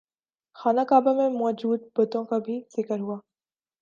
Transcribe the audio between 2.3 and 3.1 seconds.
بھی ذکر